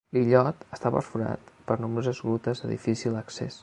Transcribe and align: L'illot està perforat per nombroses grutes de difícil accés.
L'illot 0.17 0.63
està 0.77 0.91
perforat 0.95 1.53
per 1.69 1.79
nombroses 1.85 2.25
grutes 2.29 2.65
de 2.65 2.75
difícil 2.77 3.25
accés. 3.27 3.59